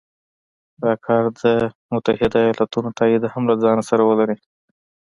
دا 0.83 0.91
کار 1.05 1.23
د 1.41 1.43
متحدو 1.93 2.39
ایالتونو 2.45 2.89
تایید 2.99 3.23
هم 3.33 3.43
له 3.49 3.55
ځانه 3.63 3.83
سره 3.89 4.03
ولري. 4.09 4.37